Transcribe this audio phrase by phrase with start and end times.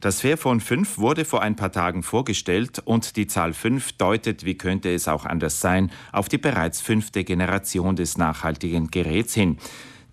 [0.00, 4.56] Das Fairphone 5 wurde vor ein paar Tagen vorgestellt und die Zahl 5 deutet, wie
[4.56, 9.58] könnte es auch anders sein, auf die bereits fünfte Generation des nachhaltigen Geräts hin.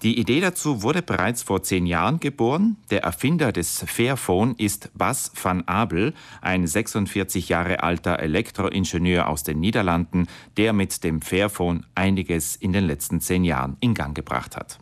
[0.03, 2.75] Die Idee dazu wurde bereits vor zehn Jahren geboren.
[2.91, 9.59] Der Erfinder des Fairphone ist Bas van Abel, ein 46 Jahre alter Elektroingenieur aus den
[9.59, 10.27] Niederlanden,
[10.57, 14.77] der mit dem Fairphone einiges in den letzten zehn Jahren in Gang gebracht hat.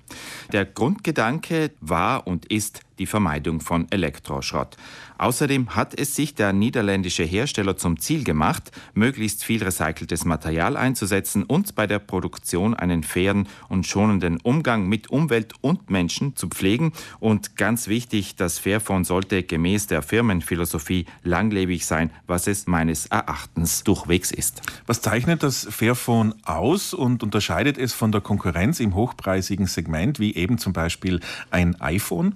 [0.51, 4.77] Der Grundgedanke war und ist die Vermeidung von Elektroschrott.
[5.17, 11.43] Außerdem hat es sich der niederländische Hersteller zum Ziel gemacht, möglichst viel recyceltes Material einzusetzen
[11.43, 16.91] und bei der Produktion einen fairen und schonenden Umgang mit Umwelt und Menschen zu pflegen.
[17.19, 23.83] Und ganz wichtig, das Fairphone sollte gemäß der Firmenphilosophie langlebig sein, was es meines Erachtens
[23.83, 24.61] durchwegs ist.
[24.85, 30.35] Was zeichnet das Fairphone aus und unterscheidet es von der Konkurrenz im hochpreisigen Segment, wie
[30.35, 32.35] eben zum Beispiel ein iPhone?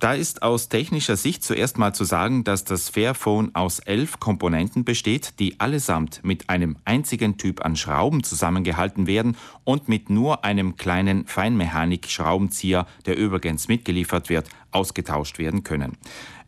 [0.00, 4.82] Da ist aus technischer Sicht zuerst mal zu sagen, dass das Fairphone aus elf Komponenten
[4.82, 10.76] besteht, die allesamt mit einem einzigen Typ an Schrauben zusammengehalten werden und mit nur einem
[10.76, 15.98] kleinen Feinmechanik-Schraubenzieher, der übrigens mitgeliefert wird, ausgetauscht werden können.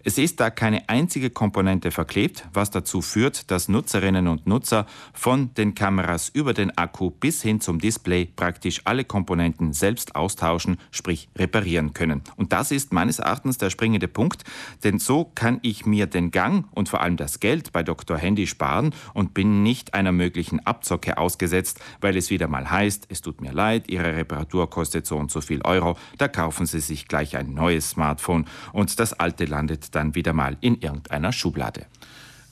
[0.05, 5.55] Es ist da keine einzige Komponente verklebt, was dazu führt, dass Nutzerinnen und Nutzer von
[5.55, 11.29] den Kameras über den Akku bis hin zum Display praktisch alle Komponenten selbst austauschen, sprich
[11.37, 12.23] reparieren können.
[12.35, 14.45] Und das ist meines Erachtens der springende Punkt,
[14.85, 18.17] denn so kann ich mir den Gang und vor allem das Geld bei Dr.
[18.17, 23.21] Handy sparen und bin nicht einer möglichen Abzocke ausgesetzt, weil es wieder mal heißt, es
[23.21, 27.09] tut mir leid, Ihre Reparatur kostet so und so viel Euro, da kaufen Sie sich
[27.09, 31.87] gleich ein neues Smartphone und das alte landet dann wieder mal in irgendeiner Schublade.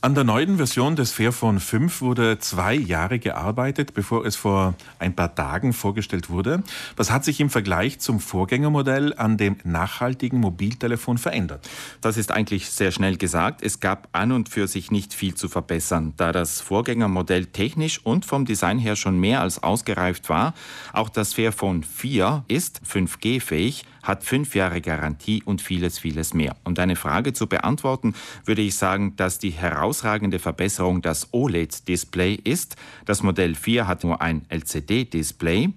[0.03, 5.15] An der neuen Version des Fairphone 5 wurde zwei Jahre gearbeitet, bevor es vor ein
[5.15, 6.63] paar Tagen vorgestellt wurde.
[6.95, 11.69] Was hat sich im Vergleich zum Vorgängermodell an dem nachhaltigen Mobiltelefon verändert?
[12.01, 13.61] Das ist eigentlich sehr schnell gesagt.
[13.61, 18.25] Es gab an und für sich nicht viel zu verbessern, da das Vorgängermodell technisch und
[18.25, 20.55] vom Design her schon mehr als ausgereift war.
[20.93, 26.55] Auch das Fairphone 4 ist 5G-fähig, hat fünf Jahre Garantie und vieles, vieles mehr.
[26.63, 29.51] Um deine Frage zu beantworten, würde ich sagen, dass die
[29.91, 32.77] herausragende Verbesserung das OLED-Display ist.
[33.05, 35.73] Das Modell 4 hat nur ein LCD-Display.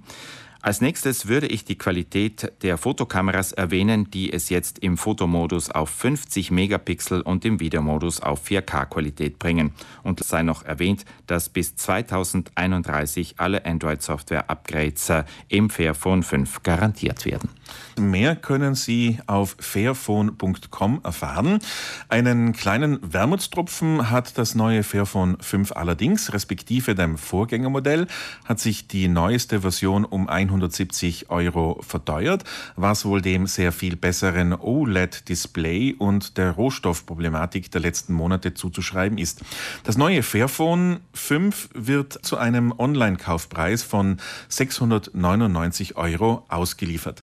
[0.63, 5.91] Als nächstes würde ich die Qualität der Fotokameras erwähnen, die es jetzt im Fotomodus auf
[5.91, 9.73] 50 Megapixel und im Videomodus auf 4K-Qualität bringen.
[10.05, 17.51] Und sei noch erwähnt, dass bis 2031 alle Android-Software-Upgrades äh, im Fairphone 5 garantiert werden.
[17.99, 21.61] Mehr können Sie auf fairphone.com erfahren.
[22.09, 28.07] Einen kleinen Wermutstropfen hat das neue Fairphone 5 allerdings, respektive dem Vorgängermodell,
[28.45, 32.45] hat sich die neueste Version um 170 Euro verteuert,
[32.77, 39.43] was wohl dem sehr viel besseren OLED-Display und der Rohstoffproblematik der letzten Monate zuzuschreiben ist.
[39.85, 47.05] Das neue Fairphone 5 wird zu einem Online-Kaufpreis von 699 Euro ausgeliefert.